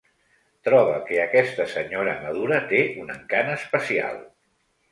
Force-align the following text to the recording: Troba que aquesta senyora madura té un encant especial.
Troba 0.67 0.95
que 1.09 1.19
aquesta 1.25 1.67
senyora 1.75 2.17
madura 2.25 2.59
té 2.73 2.81
un 3.05 3.15
encant 3.19 3.55
especial. 3.61 4.21